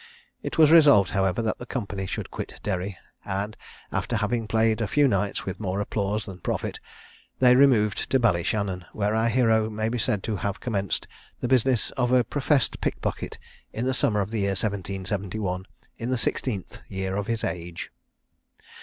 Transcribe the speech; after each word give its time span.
It 0.41 0.57
was 0.57 0.71
resolved, 0.71 1.11
however, 1.11 1.43
that 1.43 1.59
the 1.59 1.67
company 1.67 2.07
should 2.07 2.31
quit 2.31 2.59
Derry, 2.63 2.97
and 3.23 3.55
after 3.91 4.15
having 4.17 4.47
played 4.47 4.81
a 4.81 4.87
few 4.87 5.07
nights 5.07 5.45
with 5.45 5.59
more 5.59 5.79
applause 5.79 6.25
than 6.25 6.39
profit, 6.39 6.79
they 7.37 7.55
removed 7.55 8.09
to 8.09 8.19
Ballyshannon, 8.19 8.83
where 8.93 9.13
our 9.15 9.29
hero 9.29 9.69
may 9.69 9.89
be 9.89 9.99
said 9.99 10.23
to 10.23 10.37
have 10.37 10.59
commenced 10.59 11.07
the 11.39 11.47
business 11.47 11.91
of 11.91 12.11
a 12.11 12.23
professed 12.23 12.81
pickpocket 12.81 13.37
in 13.73 13.85
the 13.85 13.93
summer 13.93 14.21
of 14.21 14.31
the 14.31 14.39
year 14.39 14.57
1771, 14.59 15.67
in 15.99 16.09
the 16.09 16.15
16th 16.15 16.81
year 16.89 17.15
of 17.15 17.27
his 17.27 17.43
age. 17.43 17.91